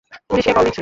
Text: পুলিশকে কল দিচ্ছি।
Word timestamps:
পুলিশকে 0.27 0.51
কল 0.53 0.63
দিচ্ছি। 0.65 0.79